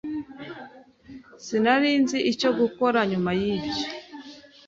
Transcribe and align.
Sinari 1.45 1.91
nzi 2.01 2.19
icyo 2.31 2.49
gukora 2.59 2.99
nyuma 3.11 3.29
yibyo. 3.39 3.83